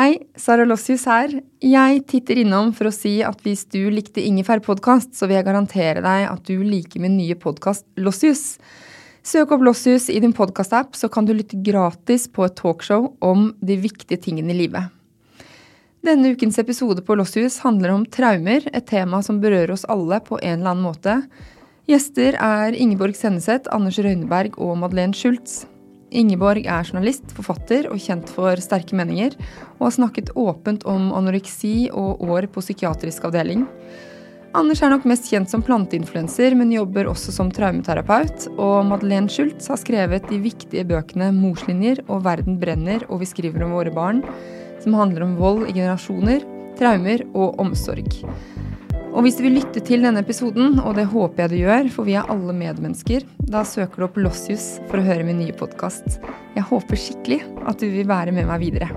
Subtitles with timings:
[0.00, 1.28] Hei, Sara Lossius her.
[1.60, 6.00] Jeg titter innom for å si at hvis du likte Ingefær-podkast, så vil jeg garantere
[6.00, 8.54] deg at du liker min nye podkast Lossius.
[9.20, 13.50] Søk opp Lossius i din podkastapp, så kan du lytte gratis på et talkshow om
[13.60, 14.88] de viktige tingene i livet.
[16.00, 20.40] Denne ukens episode på Lossius handler om traumer, et tema som berører oss alle på
[20.40, 21.18] en eller annen måte.
[21.92, 25.66] Gjester er Ingeborg Senneset, Anders Røyneberg og Madeleine Schultz.
[26.10, 29.36] Ingeborg er journalist, forfatter og kjent for sterke meninger,
[29.78, 33.66] og har snakket åpent om anoreksi og år på psykiatrisk avdeling.
[34.50, 38.48] Anders er nok mest kjent som planteinfluenser, men jobber også som traumeterapeut.
[38.58, 43.62] Og Madeleine Schultz har skrevet de viktige bøkene 'Morslinjer' og 'Verden brenner' og 'Vi skriver
[43.62, 44.24] om våre barn',
[44.82, 46.42] som handler om vold i generasjoner,
[46.76, 48.10] traumer og omsorg.
[49.10, 52.06] Og hvis du vil lytte til denne episoden, og det håper jeg du gjør, for
[52.06, 56.20] vi er alle medmennesker, da søker du opp Lossius for å høre min nye podkast.
[56.54, 58.92] Jeg håper skikkelig at du vil være med meg videre.